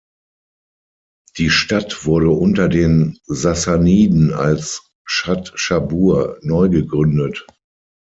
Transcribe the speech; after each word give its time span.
Die 1.37 1.51
Stadt 1.51 2.07
wurde 2.07 2.31
unter 2.31 2.67
den 2.69 3.19
Sassaniden 3.25 4.33
als 4.33 4.89
Schad-Schabuhr 5.05 6.39
neugegründet. 6.41 7.45